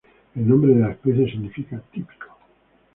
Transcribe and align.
El 0.33 0.47
nombre 0.47 0.73
de 0.73 0.79
la 0.79 0.89
especie 0.93 1.27
significa 1.29 1.79
típico. 1.91 2.35